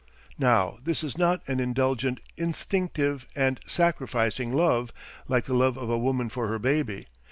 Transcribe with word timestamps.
Now 0.39 0.79
this 0.83 1.03
is 1.03 1.15
not 1.15 1.47
an 1.47 1.59
indulgent, 1.59 2.21
instinctive, 2.35 3.27
and 3.35 3.59
sacrificing 3.67 4.51
love 4.51 4.91
like 5.27 5.43
the 5.45 5.53
love 5.53 5.77
of 5.77 5.91
a 5.91 5.97
woman 5.99 6.27
for 6.27 6.47
her 6.47 6.57
baby. 6.57 7.05